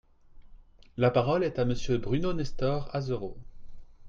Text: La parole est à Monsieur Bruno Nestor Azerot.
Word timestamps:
La 0.97 1.11
parole 1.11 1.43
est 1.43 1.59
à 1.59 1.65
Monsieur 1.65 1.99
Bruno 1.99 2.33
Nestor 2.33 2.89
Azerot. 2.91 3.37